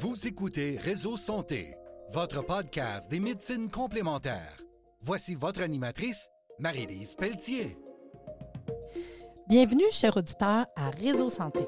[0.00, 1.74] Vous écoutez Réseau Santé,
[2.10, 4.56] votre podcast des médecines complémentaires.
[5.00, 6.28] Voici votre animatrice,
[6.60, 7.76] Marie-Lise Pelletier.
[9.48, 11.66] Bienvenue, chers auditeurs, à Réseau Santé.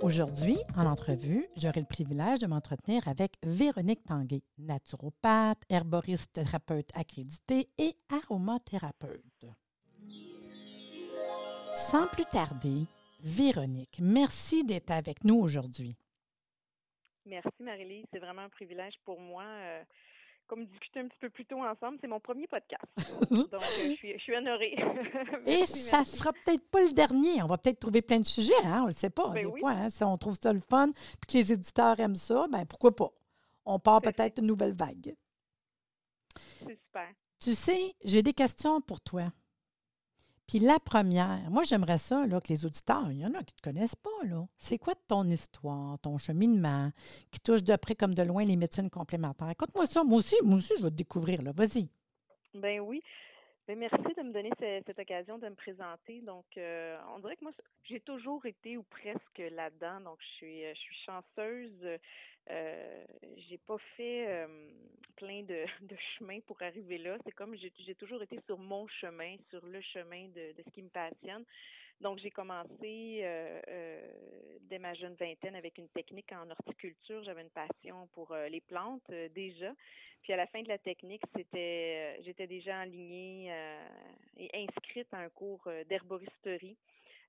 [0.00, 7.68] Aujourd'hui, en entrevue, j'aurai le privilège de m'entretenir avec Véronique Tanguay, naturopathe, herboriste thérapeute accréditée
[7.76, 9.44] et aromathérapeute.
[11.90, 12.84] Sans plus tarder,
[13.22, 15.94] Véronique, merci d'être avec nous aujourd'hui.
[17.26, 19.42] Merci Marie-Lise, c'est vraiment un privilège pour moi.
[19.42, 19.82] Euh,
[20.46, 22.84] comme discuter un petit peu plus tôt ensemble, c'est mon premier podcast.
[23.30, 24.76] Donc, euh, je, suis, je suis honorée.
[25.46, 27.42] Et ça ne sera peut-être pas le dernier.
[27.42, 28.78] On va peut-être trouver plein de sujets, hein?
[28.78, 29.28] on ne le sait pas.
[29.30, 29.60] Ben des oui.
[29.60, 32.64] fois, hein, si on trouve ça le fun, puis que les éditeurs aiment ça, ben
[32.64, 33.10] pourquoi pas?
[33.64, 35.16] On part peut-être une nouvelle vague.
[36.60, 37.08] C'est super.
[37.40, 39.32] Tu sais, j'ai des questions pour toi.
[40.48, 43.54] Puis la première, moi j'aimerais ça là, que les auditeurs, il y en a qui
[43.54, 44.46] ne te connaissent pas, là.
[44.58, 46.90] C'est quoi ton histoire, ton cheminement,
[47.32, 49.50] qui touche de près comme de loin les médecines complémentaires?
[49.50, 51.52] Écoute-moi ça, moi aussi, moi aussi, je vais te découvrir, là.
[51.52, 51.88] Vas-y.
[52.54, 53.02] Ben oui.
[53.66, 56.20] Ben merci de me donner ce- cette occasion de me présenter.
[56.20, 57.52] Donc, euh, on dirait que moi,
[57.82, 60.00] j'ai toujours été ou presque là-dedans.
[60.02, 61.98] Donc, je suis, euh, je suis chanceuse.
[62.50, 63.04] Euh,
[63.48, 64.68] j'ai pas fait euh,
[65.16, 67.16] plein de, de chemins pour arriver là.
[67.24, 70.88] C'est comme j'ai toujours été sur mon chemin, sur le chemin de, ce qui me
[70.88, 71.44] passionne.
[72.02, 74.00] Donc, j'ai commencé euh,
[74.62, 77.24] dès ma jeune vingtaine avec une technique en horticulture.
[77.24, 79.72] J'avais une passion pour les plantes déjà.
[80.22, 83.88] Puis à la fin de la technique, c'était, j'étais déjà alignée euh,
[84.36, 86.76] et inscrite à un cours d'herboristerie.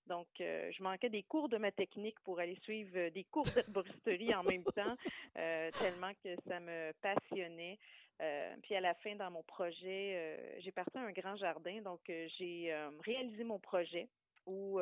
[0.07, 3.45] Donc, euh, je manquais des cours de ma technique pour aller suivre euh, des cours
[3.45, 4.95] d'herboristerie en même temps,
[5.37, 7.77] euh, tellement que ça me passionnait.
[8.21, 11.81] Euh, puis à la fin, dans mon projet, j'ai parti à un grand jardin.
[11.81, 14.07] Donc, j'ai réalisé mon projet
[14.47, 14.79] où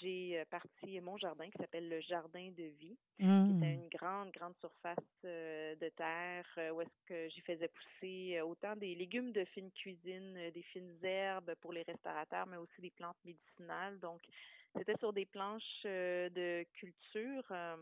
[0.00, 4.54] j'ai parti mon jardin qui s'appelle le Jardin de vie qui était une grande, grande
[4.60, 10.38] surface de terre où est-ce que j'y faisais pousser autant des légumes de fine cuisine,
[10.54, 13.98] des fines herbes pour les restaurateurs, mais aussi des plantes médicinales.
[13.98, 14.20] Donc,
[14.78, 17.76] c'était sur des planches euh, de culture euh,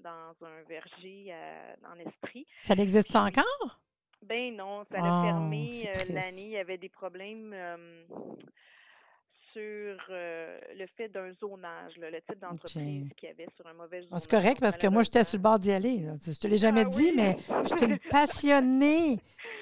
[0.00, 2.46] dans un verger à- en Estrie.
[2.62, 3.80] Ça existe encore?
[4.22, 6.44] Ben non, ça Oh, a fermé c'est euh, l'année.
[6.44, 7.54] Il y avait des problèmes
[9.52, 13.74] sur euh, le fait d'un zonage, là, le type d'entreprise qu'il y avait sur un
[13.74, 14.20] mauvais zonage.
[14.22, 15.98] C'est correct parce que moi, j'étais sur le bord d'y aller.
[15.98, 16.14] là.
[16.24, 17.12] Je te l'ai jamais Ah dit, oui?
[17.14, 19.18] mais je suis une passionnée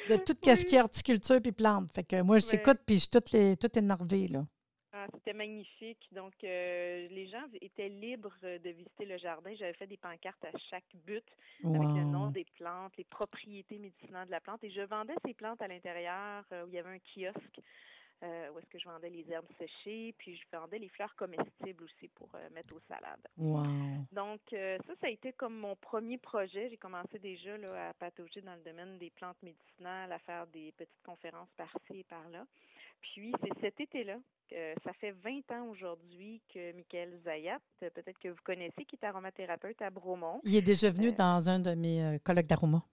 [0.08, 1.92] de tout ce qui est horticulture puis plantes.
[1.92, 4.28] Fait que moi, je t'écoute puis je suis toute, les, toute énervée.
[4.28, 4.44] Là.
[5.14, 6.08] C'était magnifique.
[6.12, 9.54] Donc, euh, les gens étaient libres de visiter le jardin.
[9.54, 11.24] J'avais fait des pancartes à chaque but
[11.64, 14.62] avec le nom des plantes, les propriétés médicinales de la plante.
[14.64, 17.60] Et je vendais ces plantes à l'intérieur euh, où il y avait un kiosque
[18.22, 21.84] euh, où est-ce que je vendais les herbes séchées, puis je vendais les fleurs comestibles
[21.84, 23.26] aussi pour euh, mettre aux salades.
[23.38, 23.64] Wow.
[24.12, 26.68] Donc, euh, ça, ça a été comme mon premier projet.
[26.68, 30.70] J'ai commencé déjà là, à patauger dans le domaine des plantes médicinales, à faire des
[30.72, 32.44] petites conférences par-ci et par-là.
[33.00, 34.18] Puis, c'est cet été-là,
[34.84, 39.80] ça fait 20 ans aujourd'hui que Michael Zayat, peut-être que vous connaissez, qui est aromathérapeute
[39.82, 40.40] à Bromont.
[40.44, 42.84] Il est déjà venu Euh, dans un de mes euh, colloques d'aroma.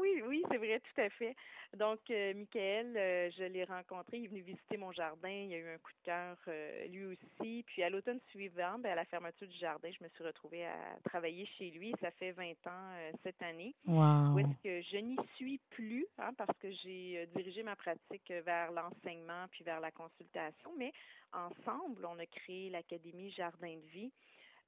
[0.00, 1.34] Oui, oui, c'est vrai, tout à fait.
[1.76, 5.58] Donc, euh, Michael, euh, je l'ai rencontré, il est venu visiter mon jardin, il a
[5.58, 7.62] eu un coup de cœur euh, lui aussi.
[7.66, 10.76] Puis à l'automne suivant, ben, à la fermeture du jardin, je me suis retrouvée à
[11.04, 11.92] travailler chez lui.
[12.00, 13.74] Ça fait 20 ans cette année.
[13.86, 14.38] Où Wow.
[14.38, 19.46] est-ce que je n'y suis plus, hein, parce que j'ai dirigé ma pratique vers l'enseignement
[19.50, 20.92] puis vers la consultation, mais
[21.32, 24.12] ensemble, on a créé l'Académie Jardin de vie.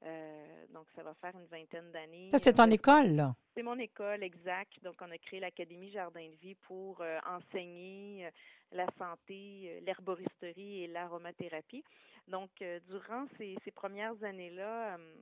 [0.03, 2.31] Euh, donc, ça va faire une vingtaine d'années.
[2.31, 3.35] Ça, c'est Euh, ton école, là?
[3.55, 4.73] c'est mon école, exact.
[4.83, 8.31] Donc, on a créé l'Académie Jardin de Vie pour euh, enseigner euh,
[8.73, 11.85] la santé, euh, l'herboristerie et l'aromathérapie.
[12.29, 15.15] Donc, euh, durant ces, ces premières années-là, euh,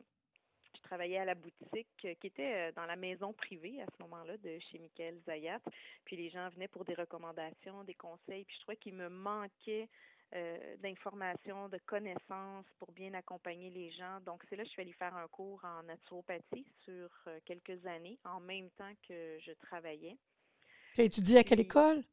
[0.77, 4.03] je travaillais à la boutique euh, qui était euh, dans la maison privée à ce
[4.03, 5.61] moment-là de chez Michael Zayat.
[6.05, 8.45] Puis les gens venaient pour des recommandations, des conseils.
[8.45, 9.89] Puis je trouvais qu'il me manquait
[10.35, 14.21] euh, d'informations, de connaissances pour bien accompagner les gens.
[14.27, 17.85] Donc, c'est là que je suis allée faire un cours en naturopathie sur euh, quelques
[17.87, 20.17] années, en même temps que je travaillais.
[20.95, 22.05] Tu as étudié à quelle école?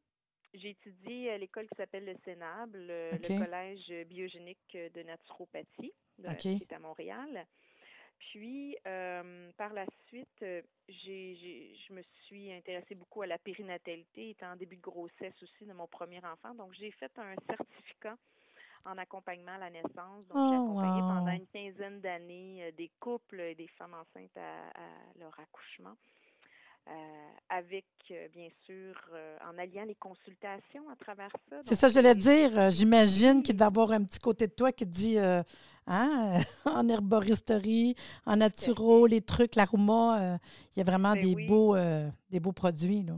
[0.54, 3.28] J'ai étudié à l'école qui s'appelle le Sénable, le, OK.
[3.28, 7.46] le collège biogénique de naturopathie, de- qui est à Montréal.
[8.18, 14.30] Puis, euh, par la suite, euh, j'ai, je me suis intéressée beaucoup à la périnatalité,
[14.30, 16.54] étant en début de grossesse aussi de mon premier enfant.
[16.54, 18.16] Donc, j'ai fait un certificat
[18.84, 20.26] en accompagnement à la naissance.
[20.28, 21.08] Donc, j'ai Oh, accompagné wow.
[21.08, 25.96] pendant une quinzaine d'années euh, des couples et des femmes enceintes à, à leur accouchement.
[26.88, 26.92] Euh,
[27.48, 31.56] avec, euh, bien sûr, euh, en alliant les consultations à travers ça.
[31.64, 32.70] C'est ça, que j'allais j'ai- dire.
[32.70, 35.42] J'imagine qu'il devait avoir un petit côté de toi qui dit hein,
[36.64, 37.94] en herboristerie,
[38.24, 40.38] en naturo, les trucs, l'aroma.
[40.74, 41.46] il y a vraiment Ben des, oui.
[41.46, 41.76] beaux,
[42.30, 43.02] des beaux produits.
[43.02, 43.14] Là.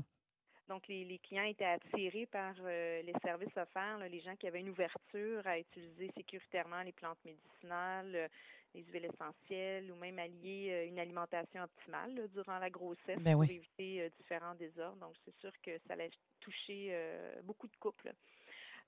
[0.68, 4.46] Donc, les, les clients étaient attirés par euh, les services offerts, là, les gens qui
[4.46, 8.28] avaient une ouverture à utiliser sécuritairement les plantes médicinales, euh,
[8.74, 13.32] les huiles essentielles ou même allier euh, une alimentation optimale là, durant la grossesse Ben
[13.32, 13.52] pour oui.
[13.52, 14.98] éviter euh, différents désordres.
[14.98, 16.10] Donc, c'est sûr que ça allait
[16.40, 16.96] toucher
[17.42, 18.12] beaucoup de couples.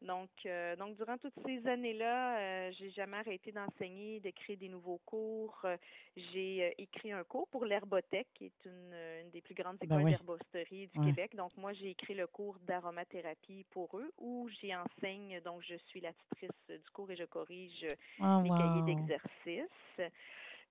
[0.03, 4.69] Donc, euh, donc durant toutes ces années-là, euh, j'ai jamais arrêté d'enseigner, de créer des
[4.69, 5.61] nouveaux cours.
[5.65, 5.77] Euh,
[6.17, 10.05] j'ai écrit un cours pour l'herbothèque, qui est une, une des plus grandes Ben écoles
[10.05, 10.11] oui.
[10.13, 11.07] d'herbosterie du Ouais.
[11.07, 11.37] Québec.
[11.37, 15.41] Donc, moi, j'ai écrit le cours d'aromathérapie pour eux, où j'y enseigne.
[15.41, 17.87] Donc, je suis la tutrice du cours et je corrige
[18.21, 18.87] Oh, les cahiers wow.
[18.87, 20.11] d'exercice.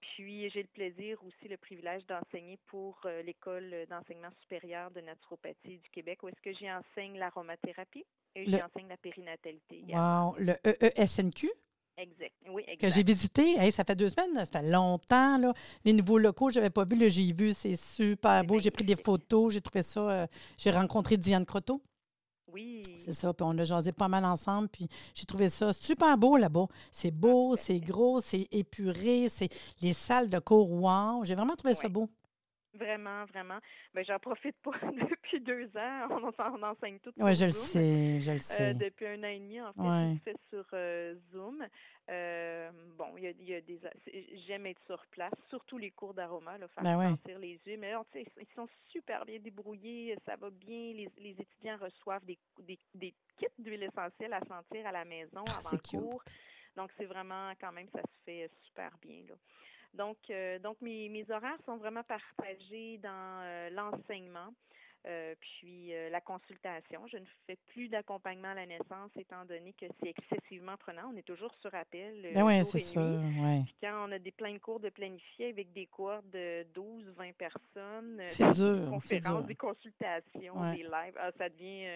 [0.01, 5.77] Puis j'ai le plaisir aussi, le privilège d'enseigner pour euh, l'école d'enseignement supérieur de naturopathie
[5.79, 8.05] du Québec, où est-ce que j'y enseigne l'aromathérapie
[8.35, 9.83] et Le- j'y enseigne la périnatalité.
[9.89, 10.35] Wow.
[10.39, 11.49] Le EESNQ
[11.97, 12.33] Exact.
[12.49, 12.93] Oui, que exact.
[12.95, 15.37] j'ai visité, hey, ça fait deux semaines, là, ça fait longtemps.
[15.37, 15.53] Là.
[15.83, 18.57] Les nouveaux locaux, je n'avais pas vu, j'ai vu, c'est super C'est beau.
[18.59, 20.09] J'ai pris des photos, j'ai trouvé ça.
[20.09, 21.81] euh, j'ai rencontré Diane Croteau.
[22.53, 22.83] Oui.
[23.05, 26.37] C'est ça, puis on a jasé pas mal ensemble, puis j'ai trouvé ça super beau
[26.37, 26.67] là-bas.
[26.91, 29.49] C'est beau, c'est gros, c'est épuré, c'est
[29.81, 31.23] les salles de cours, wow!
[31.23, 32.09] J'ai vraiment trouvé ça beau.
[32.73, 33.57] Vraiment, vraiment.
[33.93, 34.71] Ben, j'en profite pas
[35.17, 36.07] depuis deux ans.
[36.11, 38.73] On, en- on enseigne tout Oui, je le sais, je le Euh, sais.
[38.75, 40.05] depuis un an et demi, en fait, Ouais.
[40.05, 41.65] je le fais sur euh, Zoom.
[42.11, 43.79] Euh, bon, il y a, il y a des.
[44.47, 47.09] J'aime être sur place, surtout les cours d'aroma, là, faire Ben ouais.
[47.09, 47.77] sentir les yeux.
[47.77, 50.93] Mais ils sont super bien débrouillés, ça va bien.
[50.93, 55.43] Les, les étudiants reçoivent des, des, des kits d'huile essentielle à sentir à la maison
[55.47, 55.99] Ah, avant le cute.
[55.99, 56.23] cours.
[56.75, 59.23] Donc, c'est vraiment, quand même, ça se fait super bien.
[59.27, 59.35] Là.
[59.93, 64.53] Donc, euh, donc mes, mes horaires sont vraiment partagés dans euh, l'enseignement,
[65.07, 67.07] euh, puis euh, la consultation.
[67.07, 71.09] Je ne fais plus d'accompagnement à la naissance étant donné que c'est excessivement prenant.
[71.11, 73.61] On est toujours sur appel euh, Ben oui, c'est ouais.
[73.65, 77.05] Puis quand on a des pleins de cours de planifier avec des cohortes de 12,
[77.17, 79.43] 20 personnes, C'est des dur, conférences, dur.
[79.43, 80.75] des consultations, Ouais.
[80.75, 81.87] des lives, ah, ça devient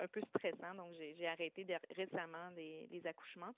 [0.00, 0.74] un peu stressant.
[0.74, 3.54] Donc, j'ai j'ai arrêté de- récemment les, les accouchements.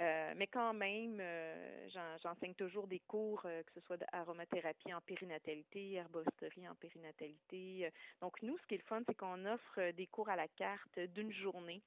[0.00, 4.92] Euh, mais quand même, euh, j'en- j'enseigne toujours des cours, euh, que ce soit d'aromathérapie
[4.94, 7.90] en périnatalité, herboristerie en périnatalité.
[8.20, 10.98] Donc, nous, ce qui est le fun, c'est qu'on offre des cours à la carte
[10.98, 11.82] d'une journée.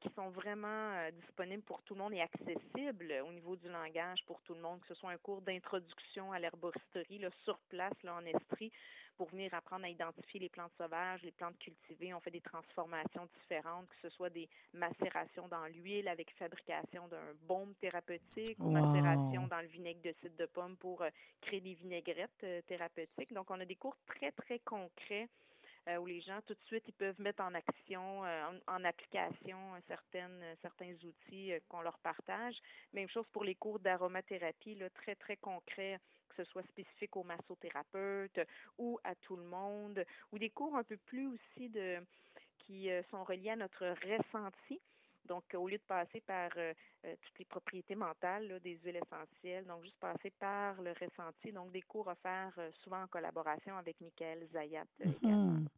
[0.00, 4.40] qui sont vraiment disponibles pour tout le monde et accessibles au niveau du langage pour
[4.42, 8.14] tout le monde, que ce soit un cours d'introduction à l'herboristerie là, sur place, là,
[8.14, 8.70] en Estrie,
[9.16, 12.14] pour venir apprendre à identifier les plantes sauvages, les plantes cultivées.
[12.14, 17.34] On fait des transformations différentes, que ce soit des macérations dans l'huile avec fabrication d'un
[17.42, 21.10] baume thérapeutique ou macération dans le vinaigre de cidre de pomme pour euh,
[21.40, 23.32] créer des vinaigrettes euh, thérapeutiques.
[23.32, 25.28] Donc, on a des cours très, très concrets
[25.88, 29.58] euh, où les gens, tout de suite, ils peuvent mettre en action, en, en application
[29.88, 32.56] certaines, certains outils qu'on leur partage.
[32.92, 35.98] Même chose pour les cours d'aromathérapie, là, très, très concrets,
[36.34, 38.40] que ce soit spécifique aux massothérapeutes
[38.78, 41.98] ou à tout le monde, ou des cours un peu plus aussi de
[42.58, 44.80] qui euh, sont reliés à notre ressenti.
[45.26, 46.72] Donc, au lieu de passer par euh,
[47.04, 51.52] euh, toutes les propriétés mentales là, des huiles essentielles, donc juste passer par le ressenti.
[51.52, 55.08] Donc, des cours offerts euh, souvent en collaboration avec Michael Zayat euh.
[55.22, 55.68] Mhm.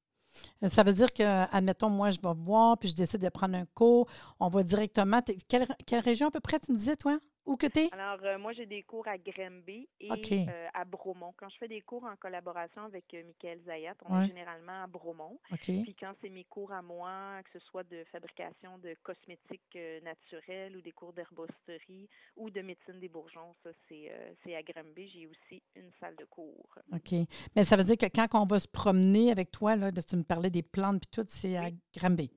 [0.69, 1.23] Ça veut dire que,
[1.55, 4.09] admettons, moi, je vais voir, puis je décide de prendre un cours,
[4.41, 5.21] on va directement.
[5.49, 7.19] Quelle, quelle région à peu près, tu me disais, toi?
[7.47, 7.91] Où que t'es?
[7.93, 10.11] Alors, euh, moi, j'ai des cours à Granby et
[10.49, 11.35] euh, à Bromont.
[11.37, 14.25] Quand je fais des cours en collaboration avec euh, Michael Zayat, on Ouais.
[14.25, 15.39] est généralement à Bromont.
[15.83, 20.77] Puis quand c'est mes cours à moi, que ce soit de fabrication de cosmétiques naturels
[20.77, 24.11] ou des cours d'herboristerie ou de médecine des bourgeons, ça, c'est
[24.43, 25.09] c'est à Granby.
[25.09, 26.79] J'ai aussi une salle de cours.
[26.93, 27.13] OK.
[27.55, 30.23] Mais ça veut dire que quand on va se promener avec toi, là, tu me
[30.25, 31.77] parlais des plantes puis tout, c'est à Oui.
[31.95, 32.31] Granby.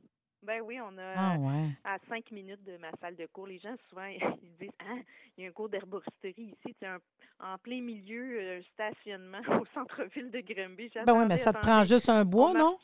[0.47, 1.67] Ben oui, on a Ah ouais.
[1.83, 3.47] à cinq minutes de ma salle de cours.
[3.47, 4.05] Les gens, souvent,
[4.41, 4.95] ils disent Ah,
[5.37, 6.73] il y a un cours d'herboristerie ici.
[6.79, 6.99] C'est un,
[7.41, 10.89] en plein milieu, euh, stationnement au centre-ville de Granby.
[11.05, 12.77] Ben oui, mais ça te prend juste un bois, non?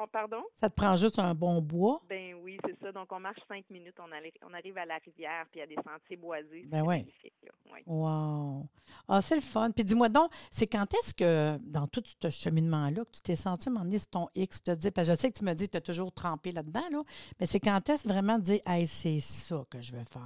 [0.00, 0.42] Oh, pardon?
[0.60, 2.00] Ça te prend juste un bon bois?
[2.08, 2.92] Ben oui, c'est ça.
[2.92, 5.62] Donc, on marche cinq minutes, on, allait- on arrive à la rivière, puis il y
[5.62, 6.64] a des sentiers boisés.
[6.66, 7.34] Ben magnifique.
[7.42, 7.50] Là.
[7.72, 7.82] Ouais.
[7.86, 8.66] Wow.
[9.08, 9.70] Ah, c'est le fun.
[9.70, 13.68] Puis dis-moi donc, c'est quand est-ce que, dans tout ce cheminement-là, que tu t'es senti
[13.98, 15.76] c'est ton X, te dire, parce que je sais que tu me dis que tu
[15.78, 17.02] as toujours trempé là-dedans, là,
[17.38, 20.22] mais c'est quand est-ce vraiment de dire, hey, c'est ça que je veux faire?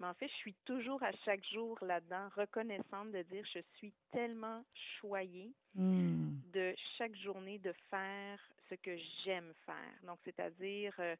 [0.00, 3.92] Mais en fait, je suis toujours à chaque jour là-dedans, reconnaissante de dire je suis
[4.12, 4.64] tellement
[5.00, 6.40] choyée Hmm.
[6.42, 9.94] de chaque journée de faire ce que j'aime faire.
[10.02, 11.16] Donc, c'est-à-dire euh,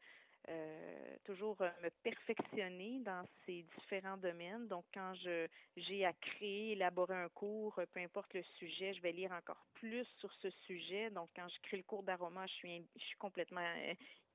[0.49, 4.66] euh, toujours euh, me perfectionner dans ces différents domaines.
[4.68, 9.12] Donc, quand je j'ai à créer, élaborer un cours, peu importe le sujet, je vais
[9.12, 11.11] lire encore plus sur ce sujet.
[11.11, 13.61] Donc, quand je crée le cours d'aroma, je suis, je suis complètement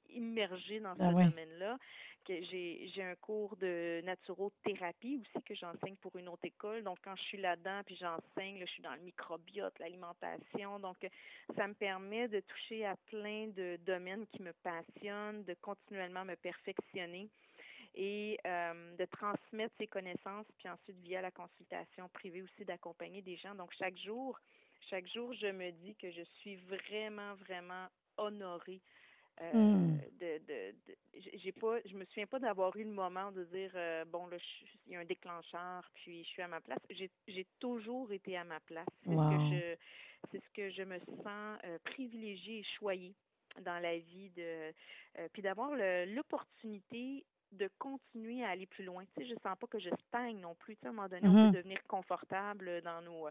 [0.10, 1.78] immergée dans Ah ce domaine-là.
[2.28, 6.84] J'ai j'ai un cours de naturothérapie aussi que j'enseigne pour une autre école.
[6.84, 10.80] Donc quand je suis là-dedans puis j'enseigne, là, je suis dans le microbiote, l'alimentation.
[10.80, 10.98] Donc
[11.56, 16.36] ça me permet de toucher à plein de domaines qui me passionnent, de continuellement me
[16.36, 17.30] perfectionner
[17.96, 23.38] et euh, de transmettre ces connaissances, puis ensuite via la consultation privée aussi d'accompagner des
[23.38, 23.54] gens.
[23.54, 24.40] Donc chaque jour,
[24.90, 28.82] chaque jour, je me dis que je suis vraiment, vraiment honorée.
[29.42, 29.98] Euh, Hmm.
[30.20, 33.72] de, de, de j'ai pas je me souviens pas d'avoir eu le moment de dire
[33.76, 34.38] euh, bon là
[34.86, 38.38] il y a un déclencheur puis je suis à ma place j'ai j'ai toujours été
[38.38, 39.76] à ma place c'est ce que je
[40.32, 43.16] c'est ce que je me sens euh, privilégiée et choyée
[43.62, 44.72] dans la vie de
[45.18, 49.06] euh, puis d'avoir le- l'opportunité de continuer à aller plus loin.
[49.06, 50.76] Tu sais, je sens pas que je stagne non plus.
[50.76, 51.38] Tu sais, à un moment donné, on Mhm.
[51.38, 53.30] peut devenir confortable dans nos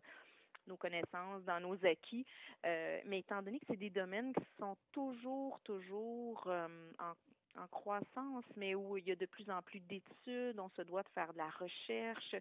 [0.67, 2.27] nos connaissances, dans nos acquis.
[2.65, 7.13] Euh, mais étant donné que c'est des domaines qui sont toujours, toujours euh, en
[7.59, 11.03] en croissance, mais où il y a de plus en plus d'études, on se doit
[11.03, 12.35] de faire de la recherche,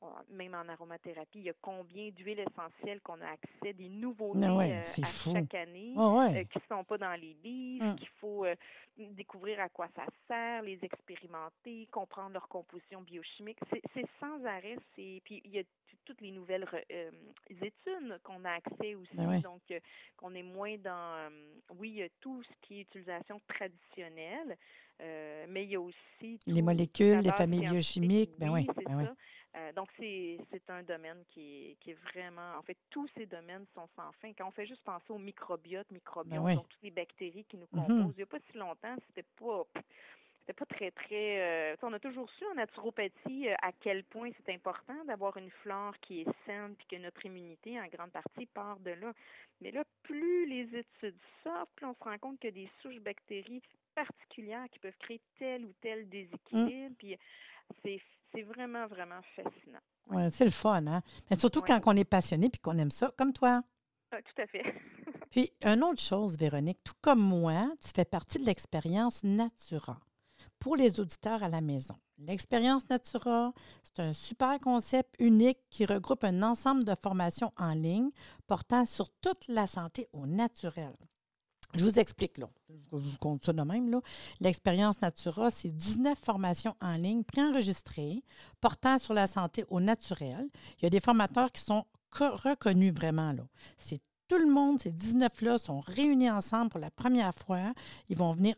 [0.00, 4.44] On- même en aromathérapie, il y a combien d'huiles essentielles qu'on a accès, des nouveautés
[4.44, 5.32] Ah ouais, euh, à fou.
[5.32, 7.96] chaque année Ah euh, qui ne sont pas dans les livres, Mm.
[7.96, 8.54] qu'il faut euh,
[8.96, 13.58] découvrir à quoi ça sert, les expérimenter, comprendre leur composition biochimique.
[13.94, 14.76] C'est sans arrêt.
[14.94, 15.62] C'est puis il y a
[16.04, 16.66] toutes les nouvelles
[17.50, 19.40] études qu'on a accès aussi, ouais.
[19.40, 19.62] donc
[20.16, 21.30] qu'on est moins dans.
[21.76, 24.56] oui, il y a tout ce qui est utilisation traditionnelle,
[25.00, 29.04] euh, mais il y a aussi Les molécules, les familles biochimiques, ben Oui, ben oui.
[29.04, 29.14] ça.
[29.56, 31.40] Euh, donc, c'est c'est un domaine qui
[31.70, 32.56] est, qui est vraiment...
[32.58, 34.32] En fait, tous ces domaines sont sans fin.
[34.36, 36.54] Quand on fait juste penser au microbiote, microbiome, oui.
[36.54, 37.86] donc toutes les bactéries qui nous Mhm.
[37.86, 39.62] composent, il n'y a pas si longtemps, c'était pas...
[40.48, 41.72] C'était pas très, très...
[41.72, 45.50] euh, on a toujours su en naturopathie euh, à quel point c'est important d'avoir une
[45.62, 49.12] flore qui est saine puis que notre immunité, en grande partie, part de là.
[49.60, 52.70] Mais là, plus les études sortent, plus on se rend compte qu'il y a des
[52.80, 53.60] souches bactéries
[53.94, 56.94] particulières qui peuvent créer tel ou tel déséquilibre.
[56.98, 57.18] Puis
[57.84, 58.00] c'est
[58.32, 59.80] c'est vraiment, vraiment fascinant.
[60.06, 61.02] Ouais, c'est le fun, hein?
[61.30, 61.78] Mais surtout Ouais.
[61.78, 63.62] quand on est passionné puis qu'on aime ça, comme toi.
[64.12, 64.64] Ah, tout à fait.
[65.30, 69.98] Puis, une autre chose, Véronique, tout comme moi, tu fais partie de l'expérience Natura
[70.58, 71.94] pour les auditeurs à la maison.
[72.18, 73.52] L'expérience Natura,
[73.84, 78.10] c'est un super concept unique qui regroupe un ensemble de formations en ligne
[78.46, 80.92] portant sur toute la santé au naturel.
[81.74, 82.48] Je vous explique, là.
[82.70, 84.00] Je vous compte ça de même, là.
[84.40, 88.22] L'expérience Natura, c'est 19 formations en ligne préenregistrées
[88.60, 90.48] portant sur la santé au naturel.
[90.78, 93.42] Il y a des formateurs qui sont co- reconnus vraiment, là.
[93.76, 97.72] C'est tout le monde, ces 19-là, sont réunis ensemble pour la première fois.
[98.08, 98.54] Ils vont venir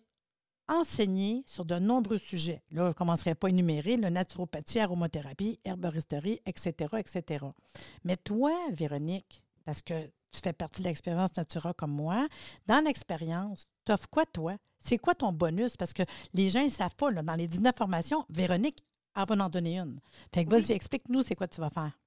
[0.71, 2.63] enseigner sur de nombreux sujets.
[2.71, 7.45] Là, je ne commencerai pas à énumérer, le naturopathie, aromathérapie, herboristerie, etc., etc.
[8.05, 12.29] Mais toi, Véronique, parce que tu fais partie de l'expérience Natura comme moi,
[12.67, 14.57] dans l'expérience, t'offres quoi, toi?
[14.79, 15.77] C'est quoi ton bonus?
[15.77, 18.83] Parce que les gens ne savent pas, là, dans les 19 formations, Véronique,
[19.17, 20.01] elle va en donner une.
[20.33, 20.61] Fait que Oui.
[20.63, 21.99] vas-y, explique-nous c'est quoi tu vas faire.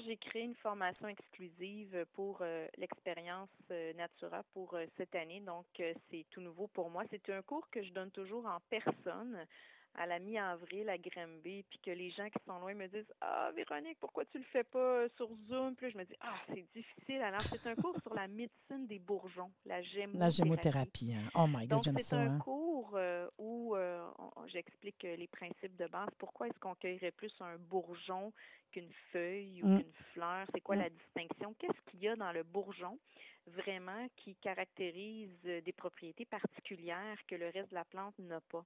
[0.00, 5.40] J'ai créé une formation exclusive pour euh, l'expérience euh, Natura pour euh, cette année.
[5.40, 7.04] Donc, c'est tout nouveau pour moi.
[7.10, 9.46] C'est un cours que je donne toujours en personne
[9.94, 13.50] à la mi-avril à Granby, puis que les gens qui sont loin me disent Ah,
[13.54, 15.74] Véronique, pourquoi tu le fais pas sur Zoom?
[15.76, 17.20] Puis là, je me dis Ah, c'est difficile.
[17.20, 20.18] Alors, c'est un cours sur la médecine des bourgeons, la gémothérapie.
[20.18, 21.14] La gémothérapie.
[21.14, 21.30] hein.
[21.34, 22.16] Oh my God, j'aime c'est ça.
[22.16, 22.38] un hein.
[22.38, 24.02] cours euh, où euh,
[24.46, 26.08] j'explique les principes de base.
[26.18, 28.32] Pourquoi est-ce qu'on cueillerait plus un bourgeon
[28.72, 29.78] qu'une feuille ou Mm.
[29.82, 30.46] qu'une fleur?
[30.52, 30.80] C'est quoi Mm.
[30.80, 31.54] la distinction?
[31.58, 32.98] Qu'est-ce qu'il y a dans le bourgeon
[33.46, 38.64] vraiment qui caractérise euh, des propriétés particulières que le reste de la plante n'a pas?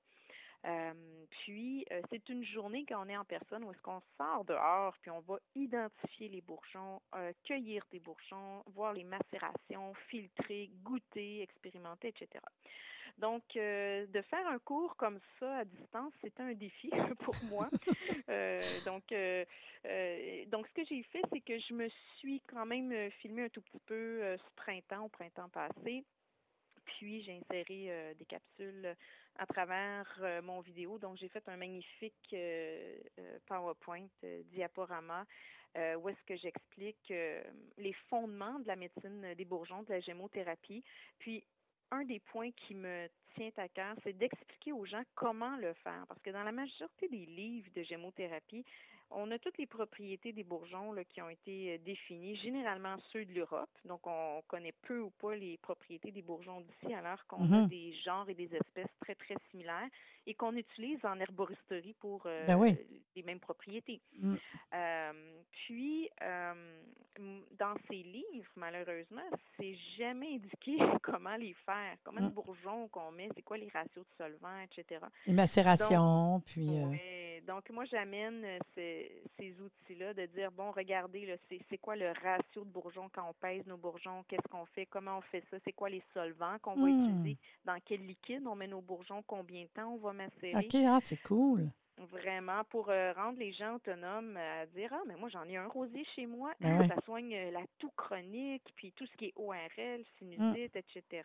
[0.64, 4.44] Euh, puis, euh, c'est une journée quand on est en personne où est-ce qu'on sort
[4.46, 10.70] dehors, puis on va identifier les bourgeons, euh, cueillir des bourgeons, voir les macérations, filtrer,
[10.82, 12.42] goûter, expérimenter, etc.
[13.18, 17.70] Donc, euh, de faire un cours comme ça à distance, c'était un défi pour moi.
[18.28, 19.44] Euh, donc, euh,
[20.48, 23.48] donc, ce que j'ai fait, c'est que je me suis quand même euh, filmé un
[23.48, 26.04] tout petit peu ce printemps, au printemps passé.
[26.84, 28.94] Puis, j'ai inséré des capsules
[29.38, 30.06] à travers
[30.42, 30.98] mon vidéo.
[30.98, 32.34] Donc, j'ai fait un magnifique
[33.46, 34.06] PowerPoint,
[34.52, 35.24] diaporama,
[35.74, 37.12] où est-ce que j'explique
[37.76, 40.84] les fondements de la médecine des bourgeons, de la gémothérapie.
[41.18, 41.44] Puis,
[41.90, 46.04] un des points qui me tient à cœur, c'est d'expliquer aux gens comment le faire.
[46.08, 48.64] Parce que dans la majorité des livres de gémothérapie,
[49.10, 53.24] on a toutes les propriétés des bourgeons là, qui ont été euh, définies, généralement ceux
[53.24, 53.70] de l'Europe.
[53.84, 57.68] Donc, on connaît peu ou pas les propriétés des bourgeons d'ici, alors qu'on a Mhm.
[57.68, 59.88] des genres et des espèces très, très similaires
[60.26, 62.76] et qu'on utilise en herboristerie pour euh, Ben oui.
[63.14, 64.00] les mêmes propriétés.
[64.18, 64.34] Mm.
[64.74, 65.12] Euh,
[65.52, 66.82] puis, euh,
[67.58, 69.22] dans ces livres, malheureusement,
[69.56, 72.24] c'est jamais indiqué comment les faire, comment Mm.
[72.24, 75.00] le bourgeon qu'on met c'est quoi les ratios de solvants, etc.
[75.26, 76.66] Les macérations, puis...
[77.36, 77.46] Ouais.
[77.46, 81.38] Donc, moi, j'amène euh, ces, ces outils-là de dire, bon, regardez,
[81.68, 85.18] c'est quoi le ratio de bourgeons quand on pèse nos bourgeons, qu'est-ce qu'on fait, comment
[85.18, 86.90] on fait ça, c'est quoi les solvants qu'on va Hmm.
[86.90, 90.66] utiliser, dans quel liquide on met nos bourgeons, combien de temps on va macérer?
[90.66, 91.70] OK, ah, c'est cool.
[92.10, 95.56] Vraiment, pour euh, rendre les gens autonomes euh, à dire Ah, mais moi, j'en ai
[95.56, 96.52] un rosier chez moi.
[96.60, 96.86] Ben.
[96.88, 100.30] Ça soigne euh, la toux chronique, puis tout ce qui est ORL, Hmm.
[100.34, 101.22] sinusite, etc.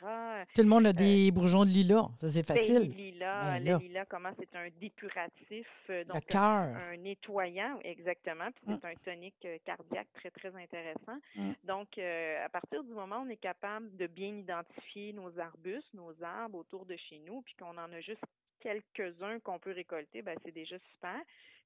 [0.55, 2.07] Tout le monde a des bourgeons de lilas.
[2.19, 2.89] Ça, c'est Ben, facile.
[2.89, 6.41] le lilas, Ben le lilas, comment c'est un dépuratif, Le donc cœur.
[6.77, 8.49] un nettoyant, exactement.
[8.51, 8.79] Puis Mm.
[8.81, 11.17] c'est un tonique cardiaque très, très intéressant.
[11.35, 11.51] Mm.
[11.65, 16.13] Donc, à partir du moment où on est capable de bien identifier nos arbustes, nos
[16.23, 18.23] arbres autour de chez nous, puis qu'on en a juste
[18.61, 21.19] quelques-uns qu'on peut récolter, ben c'est déjà super.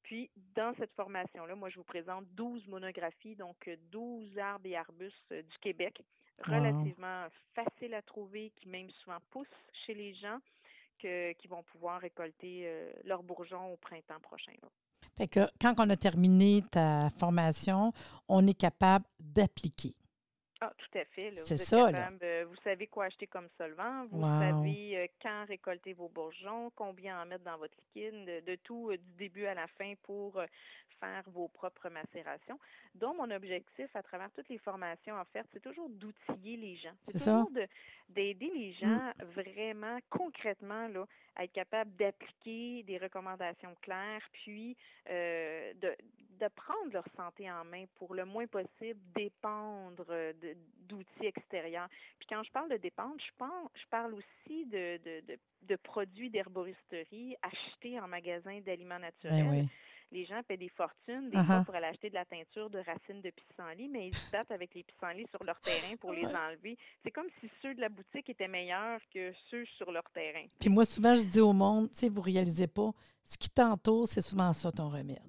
[0.03, 4.75] Puis, dans cette formation-là, moi, je vous présente 12 monographies, donc euh, 12 arbres et
[4.75, 6.01] arbustes euh, du Québec,
[6.47, 6.55] Wow.
[6.55, 9.47] relativement faciles à trouver, qui même souvent poussent
[9.85, 10.37] chez les gens,
[10.99, 14.51] que, qui vont pouvoir récolter euh, leurs bourgeons au printemps prochain.
[14.61, 14.67] là.
[15.17, 17.91] Fait que quand on a terminé ta formation,
[18.27, 19.95] on est capable d'appliquer.
[20.67, 21.31] Ah, tout à fait.
[21.35, 21.91] C'est là.
[21.91, 24.39] capable, euh, vous savez quoi acheter comme solvant, vous Wow.
[24.39, 28.89] savez euh, quand récolter vos bourgeons, combien en mettre dans votre liquide, de, de tout
[28.91, 30.41] euh, du début à la fin pour
[30.99, 32.57] faire vos propres macérations.
[32.95, 36.93] Donc, mon objectif à travers toutes les formations offertes, c'est toujours d'outiller les gens.
[37.05, 37.67] C'est toujours de-
[38.09, 38.73] d'aider les Mm.
[38.73, 41.05] gens vraiment concrètement là,
[41.35, 44.77] à être capables d'appliquer des recommandations claires, puis
[45.09, 45.54] euh,
[46.47, 50.55] de, prendre leur santé en main pour le moins possible dépendre euh, de-
[50.87, 51.87] d'outils extérieurs.
[52.19, 55.75] Puis quand je parle de dépendre, je, pense, je parle aussi de, de, de, de
[55.77, 59.43] produits d'herboristerie achetés en magasin d'aliments naturels.
[59.45, 59.67] Ben oui.
[60.11, 61.45] Les gens paient des fortunes, des Uh-huh.
[61.45, 64.51] fois, pour aller acheter de la teinture de racines de pissenlit, mais ils se battent
[64.51, 66.77] avec les pissenlits sur leur terrain pour les enlever.
[67.03, 70.45] C'est comme si ceux de la boutique étaient meilleurs que ceux sur leur terrain.
[70.59, 72.91] Puis moi, souvent, je dis au monde, tu sais, vous réalisez pas,
[73.25, 75.19] ce qui t'entoure, c'est souvent ça ton remède.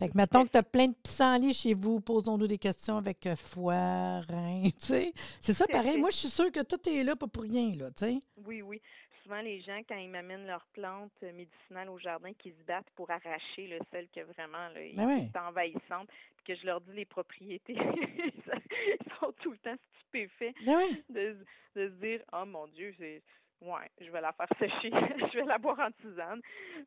[0.00, 3.24] Fait que mettons que tu as plein de pissenlits chez vous, posons-nous des questions avec
[3.26, 5.12] euh, foie, rein, tu sais.
[5.40, 5.98] C'est ça pareil.
[5.98, 8.18] Moi, je suis sûre que tout est là, pas pour rien, là, tu sais.
[8.46, 8.80] Oui, oui.
[9.22, 12.90] Souvent, les gens, quand ils m'amènent leurs plantes euh, médicinales au jardin, qui se battent
[12.96, 15.28] pour arracher là, celle que vraiment là, Ben oui.
[15.38, 20.78] envahissante, puis que je leur dis les propriétés, ils sont tout le temps stupéfaits Ben
[20.78, 21.02] oui.
[21.10, 21.36] de,
[21.74, 23.22] se- de se dire Oh mon Dieu, c'est
[23.60, 26.40] ouais, je vais la faire sécher, je vais la boire en tisane.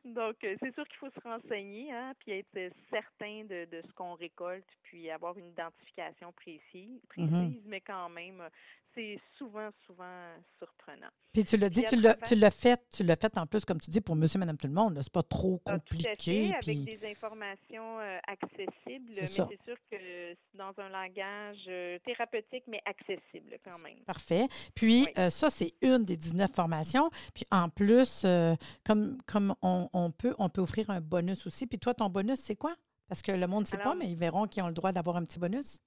[0.04, 3.82] Donc, euh, c'est sûr qu'il faut se renseigner, hein, puis être euh, certain de, de
[3.86, 7.62] ce qu'on récolte, puis avoir une identification précise, précise, Mhm.
[7.66, 8.48] mais quand même, euh,
[8.94, 10.28] c'est souvent, souvent
[10.58, 11.08] surprenant.
[11.32, 13.80] Puis tu l'as dit, tu l'as, tu l'as fait, tu l'as fait en plus, comme
[13.80, 14.98] tu dis, pour monsieur, madame, tout le monde.
[15.02, 16.52] C'est pas trop Ah, tout à compliqué.
[16.52, 21.64] fait, puis- avec des informations euh, accessibles, mais c'est sûr que c'est dans un langage
[21.68, 23.98] euh, thérapeutique, mais accessible quand même.
[24.06, 24.46] Parfait.
[24.74, 25.12] Puis, Oui.
[25.18, 27.10] euh, ça, c'est une des 19 formations.
[27.34, 28.54] Puis, en plus, euh,
[28.84, 31.66] comme, comme on, on peut, on peut offrir un bonus aussi.
[31.66, 32.74] Puis, toi, ton bonus, c'est quoi?
[33.08, 35.16] Parce que le monde ne sait pas, mais ils verront qu'ils ont le droit d'avoir
[35.16, 35.78] un petit bonus.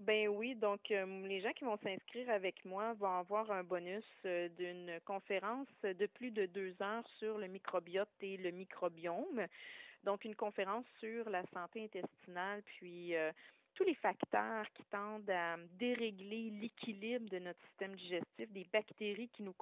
[0.00, 4.04] Ben oui, donc euh, les gens qui vont s'inscrire avec moi vont avoir un bonus
[4.26, 9.46] euh, d'une conférence de plus de deux heures sur le microbiote et le microbiome.
[10.04, 13.32] Donc une conférence sur la santé intestinale, puis euh,
[13.74, 19.42] tous les facteurs qui tendent à dérégler l'équilibre de notre système digestif, des bactéries qui
[19.42, 19.54] nous,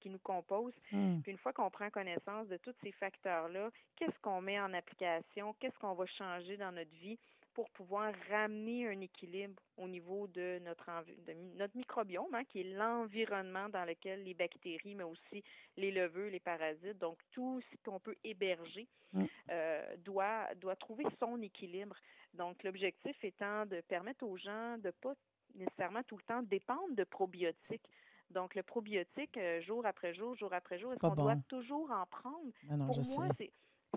[0.00, 0.78] qui nous composent.
[0.92, 1.20] Hmm.
[1.22, 5.54] Puis une fois qu'on prend connaissance de tous ces facteurs-là, qu'est-ce qu'on met en application,
[5.58, 7.18] qu'est-ce qu'on va changer dans notre vie?
[7.54, 10.86] Pour pouvoir ramener un équilibre au niveau de notre,
[11.26, 15.42] de notre microbiome, hein, qui est l'environnement dans lequel les bactéries, mais aussi
[15.76, 19.24] les leveux, les parasites, donc tout ce qu'on peut héberger, Mm.
[19.50, 21.96] euh, doit, doit trouver son équilibre.
[22.34, 25.14] Donc l'objectif étant de permettre aux gens de pas
[25.56, 27.88] nécessairement tout le temps dépendre de probiotiques.
[28.30, 32.06] Donc, le probiotique, euh, jour après jour, jour après jour, est-ce qu'on doit toujours en
[32.06, 32.52] prendre?
[32.70, 33.26] Ah non, Pour moi,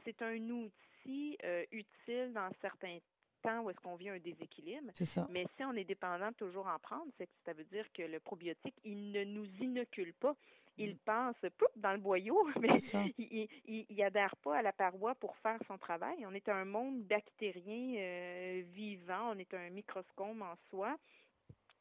[0.04, 2.98] c'est un outil euh, utile dans certains
[3.43, 4.91] temps où est-ce qu'on vit un déséquilibre.
[4.93, 5.27] Ça.
[5.29, 8.03] Mais si on est dépendant de toujours en prendre, c'est que ça veut dire que
[8.03, 10.36] le probiotique, il ne nous inocule pas.
[10.77, 13.10] Il passe poup, dans le boyau, mais Mm.
[13.17, 16.25] Il, il, il adhère pas à la paroi pour faire son travail.
[16.25, 20.97] On est un monde bactérien euh, vivant, on est un microscope en soi.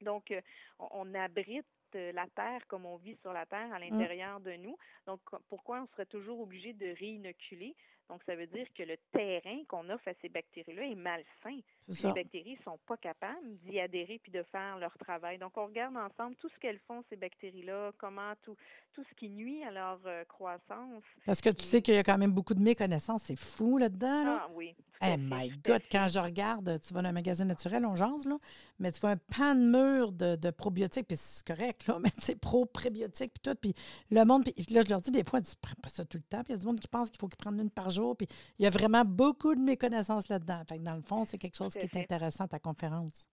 [0.01, 0.41] Donc, euh,
[0.79, 4.53] on, on abrite euh, la Terre comme on vit sur la Terre à l'intérieur de
[4.53, 4.77] nous.
[5.07, 7.75] Donc, pourquoi on serait toujours obligé de réinoculer?
[8.09, 11.61] Donc, ça veut dire que le terrain qu'on offre à ces bactéries-là est malsain.
[11.89, 12.09] Ça.
[12.09, 15.39] les bactéries sont pas capables d'y adhérer puis de faire leur travail.
[15.39, 18.57] Donc, on regarde ensemble tout ce qu'elles font, ces bactéries-là, comment tout,
[18.93, 21.03] tout ce qui nuit à leur euh, croissance.
[21.27, 23.25] Parce que tu sais qu'il y a quand même beaucoup de méconnaissances.
[23.25, 24.25] C'est fou là-dedans.
[24.25, 24.39] Là.
[24.43, 27.97] Ah oui, Eh my God, quand je regarde, tu vas dans un magasin naturel, on
[27.97, 28.39] jase, là,
[28.79, 32.37] mais tu vois un pan de mur de, probiotiques, puis c'est correct, là, mais c'est
[32.37, 33.59] pro-prébiotiques, puis tout.
[33.61, 33.75] Puis
[34.11, 36.23] le monde, puis là, je leur dis des fois, ils prennent pas ça tout le
[36.23, 36.45] temps.
[36.45, 38.17] Puis il y a du monde qui pense qu'il faut qu'ils prennent une par jour.
[38.17, 40.63] Puis il y a vraiment beaucoup de méconnaissances là-dedans.
[40.69, 43.27] Fait que dans le fond, c'est quelque chose qui est intéressant ta conférence.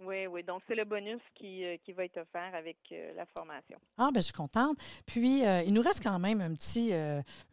[0.00, 0.42] Oui, oui.
[0.42, 3.78] Donc, c'est le bonus qui, euh, qui, va être offert avec euh, la formation.
[3.96, 4.78] Ah, bien, je suis contente.
[5.06, 6.92] Puis, euh, il nous reste quand même un petit,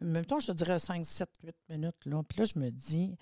[0.00, 2.04] même temps, je te dirais 5, 7, 8 minutes.
[2.04, 2.22] Là.
[2.28, 3.16] Puis là, je me dis,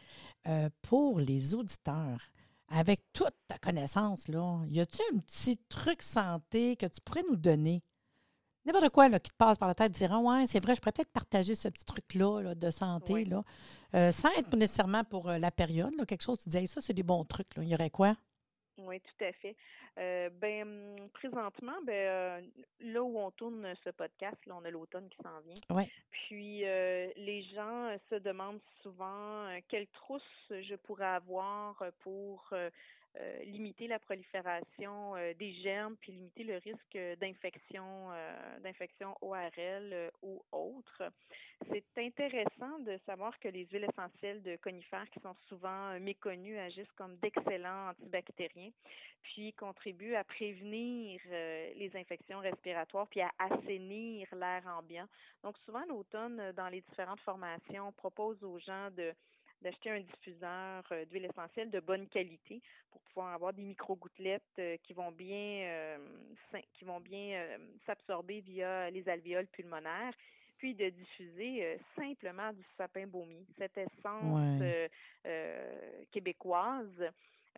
[0.83, 2.31] pour les auditeurs,
[2.69, 7.37] avec toute ta connaissance, là, y a-t-il un petit truc santé que tu pourrais nous
[7.37, 7.83] donner?
[8.65, 10.93] N'importe quoi là, qui te passe par la tête, dire Ouais, c'est vrai, je pourrais
[10.93, 13.45] peut-être partager ce petit truc-là de santé, là,
[14.11, 17.25] sans être nécessairement pour la période, là, quelque chose, tu disais, ça, c'est des bons
[17.25, 17.55] trucs.
[17.57, 17.63] Là.
[17.63, 18.17] Il y aurait quoi?
[18.87, 19.57] Oui, tout à fait.
[19.99, 22.41] Euh, ben, hum, présentement, ben, euh,
[22.81, 25.77] là où on tourne ce podcast, là, on a l'automne qui s'en vient.
[25.77, 25.89] Ouais.
[26.11, 32.53] Puis euh, les gens se demandent souvent quelle trousse je pourrais avoir pour
[33.21, 40.11] euh, limiter la prolifération euh, des germes puis limiter le risque d'infection euh, d'infection ORL
[40.23, 41.03] ou autre.
[41.69, 46.93] C'est intéressant de savoir que les huiles essentielles de conifères qui sont souvent méconnues agissent
[46.97, 48.71] comme d'excellents antibactériens
[49.21, 55.07] puis contribuent à prévenir les infections respiratoires puis à assainir l'air ambiant.
[55.45, 59.13] Donc souvent l'automne dans les différentes formations on propose aux gens de
[59.63, 64.77] d'acheter un diffuseur euh, d'huile essentielle de bonne qualité pour pouvoir avoir des micro-gouttelettes euh,
[64.83, 65.99] qui vont bien euh,
[66.75, 70.13] qui vont bien s'absorber via les alvéoles pulmonaires
[70.59, 74.63] puis de diffuser simplement du sapin baumier, cette essence
[76.13, 77.03] québécoise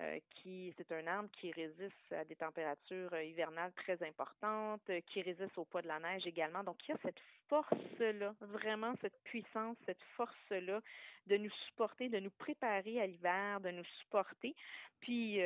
[0.01, 5.01] euh, qui c'est un arbre qui résiste à des températures euh, hivernales très importantes, euh,
[5.07, 6.65] qui résiste au poids de la neige également.
[6.65, 10.81] Donc il y a cette force-là, vraiment cette puissance, cette force-là
[11.29, 14.57] de nous supporter, de nous préparer à l'hiver, de nous supporter.
[14.99, 15.39] Puis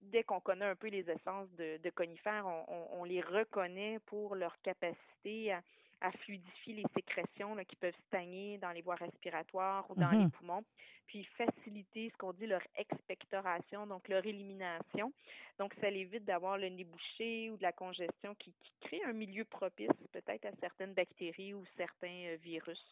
[0.00, 5.52] dès qu'on connaît un peu les essences de, conifères, on, les reconnaît pour leur capacité
[5.52, 5.62] à,
[6.02, 10.30] à fluidifier les sécrétions qui peuvent stagner dans les voies respiratoires ou dans les mm-hmm.
[10.30, 10.64] poumons,
[11.06, 15.12] puis faciliter ce qu'on dit leur expectoration, donc leur élimination.
[15.58, 19.12] Donc, ça évite d'avoir le nez bouché ou de la congestion qui, qui crée un
[19.12, 22.82] milieu propice peut-être à certaines bactéries ou certains euh, virus.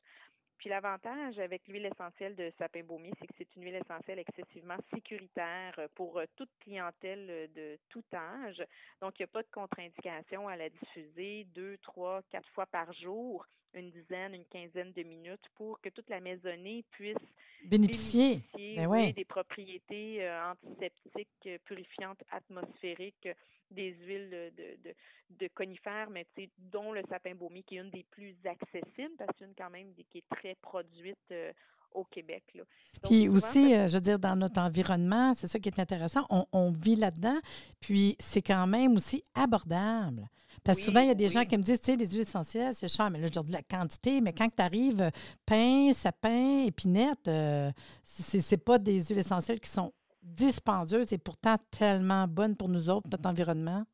[0.60, 4.76] Puis l'avantage avec l'huile essentielle de sapin baumier, c'est que c'est une huile essentielle excessivement
[4.92, 8.62] sécuritaire euh, pour euh, toute clientèle euh, de tout âge.
[9.00, 12.92] Donc, il n'y a pas de contre-indication à la diffuser deux, trois, quatre fois par
[12.92, 17.16] jour, une dizaine, une quinzaine de minutes pour que toute la maisonnée puisse
[17.64, 23.28] bénéficier, ben des propriétés antiseptiques, purifiantes, atmosphériques
[23.70, 24.94] des huiles de, de,
[25.38, 26.26] de conifères, mais
[26.58, 29.92] dont le sapin baumier qui est une des plus accessibles parce que une quand même
[30.10, 31.52] qui est très produite euh,
[31.92, 32.44] au Québec.
[32.54, 32.62] Là.
[33.02, 36.70] puis aussi, euh, je veux dire, dans notre environnement, c'est ça qui est intéressant, on,
[36.70, 37.38] vit là-dedans,
[37.80, 40.28] puis c'est quand même aussi abordable.
[40.64, 42.20] Parce que souvent, il y a des gens qui me disent, tu sais, les huiles
[42.20, 45.10] essentielles, c'est cher, mais là, je leur dis la quantité, mais quand tu arrives,
[45.46, 47.70] pain, sapin, épinette, euh,
[48.04, 49.92] c'est pas des huiles essentielles qui sont
[50.22, 53.84] dispendieuses et pourtant tellement bonnes pour nous autres, notre environnement.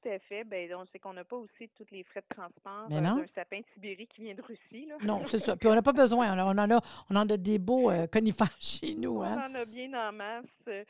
[0.00, 0.44] Tout à fait.
[0.44, 3.58] Ben, donc, c'est qu'on n'a pas aussi tous les frais de transport euh, d'un sapin
[3.58, 4.86] de Sibérie qui vient de Russie.
[4.86, 4.96] Là.
[5.02, 5.56] Non, c'est ça.
[5.60, 6.36] Puis on n'a pas besoin.
[6.38, 9.22] On, en a, on en a des beaux euh, conifères chez nous.
[9.22, 9.48] Hein?
[9.50, 10.86] On en a bien en masse.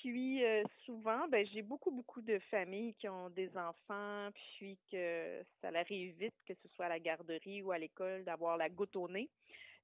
[0.00, 5.42] Puis euh, souvent, ben, j'ai beaucoup, beaucoup de familles qui ont des enfants, puis que
[5.60, 8.94] ça arrive vite, que ce soit à la garderie ou à l'école, d'avoir la goutte
[8.94, 9.28] au nez.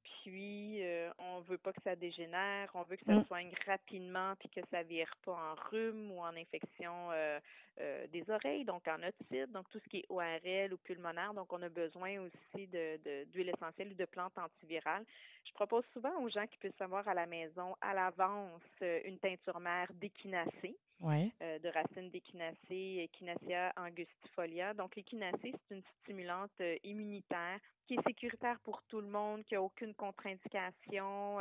[0.05, 3.25] Puis, euh, on veut pas que ça dégénère, on veut que ça mm.
[3.25, 7.41] soigne rapidement, puis que ça vire pas en rhume ou en infection euh,
[7.81, 11.33] euh, des oreilles, donc en otite, donc tout ce qui est ORL ou pulmonaire.
[11.35, 15.05] Donc, on a besoin aussi de d'huile essentielle ou de plantes antivirales.
[15.45, 19.61] Je propose souvent aux gens qui puissent avoir à la maison à l'avance une teinture
[19.61, 20.77] mère d'échinacée.
[21.01, 24.75] De racines d'échinacée, Echinacea angustifolia.
[24.75, 29.63] Donc, l'échinacée, c'est une stimulante immunitaire qui est sécuritaire pour tout le monde, qui a
[29.63, 31.39] aucune contre-indication.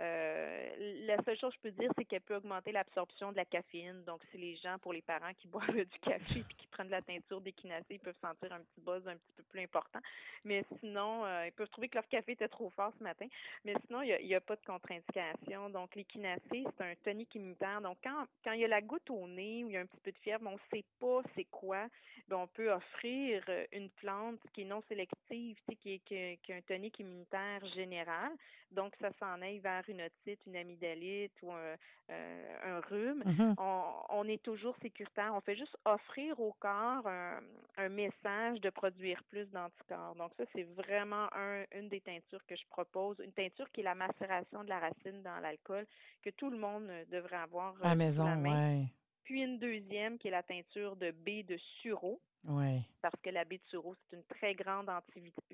[0.00, 0.44] Euh,
[0.84, 3.44] euh, la seule chose que je peux dire, c'est qu'elle peut augmenter l'absorption de la
[3.44, 4.02] caféine.
[4.04, 6.92] Donc, si les gens, pour les parents qui boivent du café et qui prennent de
[6.92, 10.00] la teinture d'équinacée, ils peuvent sentir un petit buzz un petit peu plus important.
[10.44, 13.26] Mais sinon, euh, ils peuvent trouver que leur café était trop fort ce matin.
[13.64, 15.70] Mais sinon, il n'y a, pas de contre-indication.
[15.70, 17.80] Donc, l'équinacée, c'est un tonique immunitaire.
[17.80, 19.86] Donc, quand, quand il y a la goutte au nez ou il y a un
[19.86, 21.86] petit peu de fièvre, on ne sait pas c'est quoi,
[22.28, 26.60] bien, on peut offrir une plante qui est non sélective, qui, est, qui, qui un
[26.62, 28.32] tonique immunitaire général.
[28.70, 31.76] Donc, ça s'en aille vers une otite, une amygdalite ou un,
[32.10, 33.54] euh, rhume, Mhm.
[33.58, 35.32] on, est toujours sécuritaire.
[35.34, 37.40] On fait juste offrir au corps un,
[37.88, 40.14] message de produire plus d'anticorps.
[40.16, 41.28] Donc ça, c'est vraiment
[41.72, 45.22] une des teintures que je propose, une teinture qui est la macération de la racine
[45.22, 45.86] dans l'alcool
[46.22, 48.88] que tout le monde devrait avoir à la maison, oui.
[49.24, 52.20] Puis une deuxième qui est la teinture de baie de sureau.
[52.46, 52.82] Oui.
[53.00, 54.88] Parce que la sureau, c'est une très grande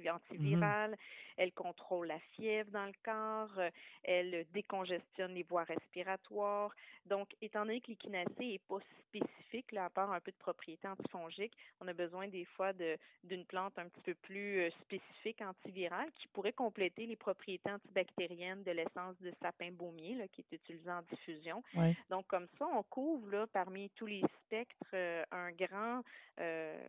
[0.08, 0.14] Mhm.
[0.14, 0.96] antivirale.
[1.36, 3.58] Elle contrôle la fièvre dans le corps.
[3.58, 3.70] euh,
[4.02, 6.74] Elle décongestionne les voies respiratoires.
[7.06, 10.86] Donc, étant donné que l'échinacée n'est pas spécifique, là, à part un peu de propriétés
[10.88, 15.40] antifongiques, on a besoin des fois de, d'une plante un petit peu plus euh, spécifique
[15.42, 20.54] antivirale qui pourrait compléter les propriétés antibactériennes de l'essence de sapin baumier là, qui est
[20.54, 21.62] utilisée en diffusion.
[21.74, 21.96] Oui.
[22.08, 26.02] Donc, comme ça, on couvre là, parmi tous les spectres euh, un grand,
[26.38, 26.79] euh,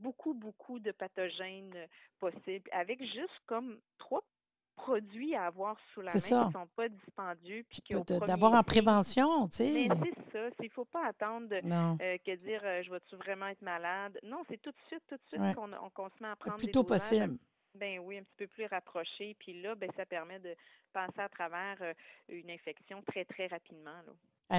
[0.00, 1.74] beaucoup, beaucoup de pathogènes
[2.18, 4.22] possibles, avec juste comme trois
[4.74, 7.64] produits à avoir sous la main qui ne sont pas dispendieux.
[7.68, 7.82] Puis
[8.26, 9.88] D'avoir en prévention, tu sais.
[9.88, 10.48] Mais c'est ça.
[10.60, 14.18] Il ne faut pas attendre euh, que dire je vais-tu vraiment être malade?
[14.22, 16.72] Non, c'est tout de suite, tout de suite qu'on se met à prendre Le plus
[16.72, 17.38] tôt possible.
[17.74, 19.34] Ben oui, un petit peu plus rapproché.
[19.38, 20.54] Puis là, ben, ça permet de
[20.92, 21.78] passer à travers
[22.28, 23.96] une infection très, très rapidement.
[24.06, 24.12] Là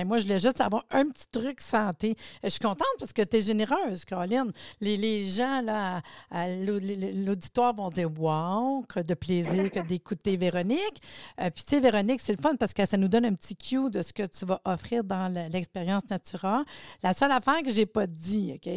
[0.06, 2.15] moi, je voulais juste avoir un petit truc santé.
[2.43, 4.51] Je suis contente parce que tu es généreuse, Caroline.
[4.82, 6.01] Les, les gens, là,
[6.32, 11.01] l'auditoire vont dire Wow, que de plaisir que d'écouter Véronique.
[11.39, 13.56] Euh, puis, tu sais, Véronique, c'est le fun parce que ça nous donne un petit
[13.56, 16.63] cue de ce que tu vas offrir dans l'expérience Natura.
[17.01, 18.71] La seule affaire que je n'ai pas dit, OK?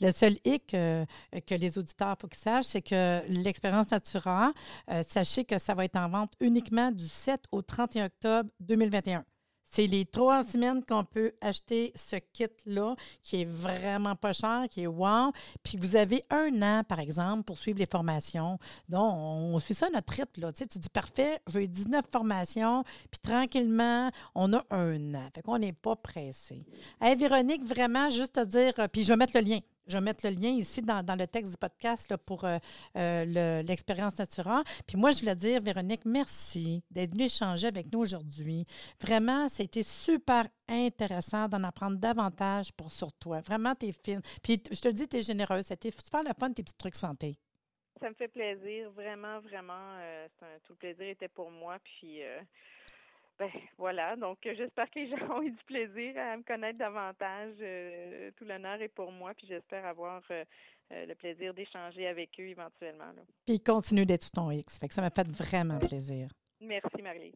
[0.00, 1.04] Le seul hic euh,
[1.46, 4.52] que les auditeurs, faut qu'ils sachent, c'est que l'expérience Natura,
[4.90, 9.24] euh, sachez que ça va être en vente uniquement du 7 au 31 octobre 2021.
[9.74, 14.82] C'est les trois semaines qu'on peut acheter ce kit-là, qui est vraiment pas cher, qui
[14.82, 15.32] est wow.
[15.62, 18.58] Puis vous avez un an, par exemple, pour suivre les formations.
[18.90, 20.42] Donc, on suit ça notre rythme.
[20.42, 20.52] Là.
[20.52, 25.28] Tu, sais, dis, parfait, j'ai 19 formations, puis tranquillement, on a un an.
[25.34, 26.66] Fait qu'on n'est pas pressé.
[27.00, 29.58] Hey, Véronique, vraiment, juste te dire, euh, puis je vais mettre le lien.
[29.86, 32.58] Je vais mettre le lien ici dans, le texte du podcast pour euh,
[32.96, 34.62] euh, l'expérience Natura.
[34.86, 38.64] Puis moi, je voulais dire, Véronique, merci d'être venue échanger avec nous aujourd'hui.
[39.00, 43.40] Vraiment, c'était super intéressant d'en apprendre davantage pour sur toi.
[43.40, 44.22] Vraiment, tu es fine.
[44.42, 45.64] Puis je te dis, tu es généreuse.
[45.66, 47.36] C'était super le fun, tes petits trucs santé.
[48.00, 49.96] Ça me fait plaisir, vraiment, vraiment.
[50.00, 50.28] Euh,
[50.64, 51.78] tout le plaisir était pour moi.
[51.84, 52.20] Puis
[53.38, 56.78] ben, voilà, donc euh, j'espère que les gens ont eu du plaisir à me connaître
[56.78, 57.54] davantage.
[57.60, 60.44] Euh, tout l'honneur est pour moi, puis j'espère avoir euh,
[60.90, 63.12] le plaisir d'échanger avec eux éventuellement.
[63.46, 66.28] Puis ils continuent d'être ton X, fait que ça m'a fait vraiment plaisir.
[66.60, 67.34] Merci Marie.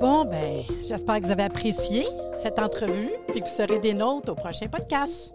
[0.00, 4.30] Bon, ben, j'espère que vous avez apprécié cette entrevue et que vous serez des nôtres
[4.30, 5.34] au prochain podcast.